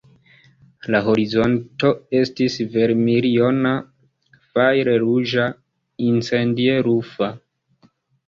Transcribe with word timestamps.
La 0.93 0.99
horizonto 1.09 1.89
estis 2.19 2.55
vermiljona, 2.77 3.73
fajre-ruĝa, 4.55 5.45
incendie-rufa. 6.09 7.29